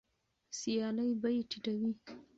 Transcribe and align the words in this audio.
سیالي 0.57 1.09
بیې 1.21 1.41
ټیټوي. 1.49 1.91